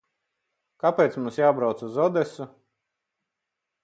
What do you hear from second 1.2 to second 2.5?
jābrauc uz Odesu?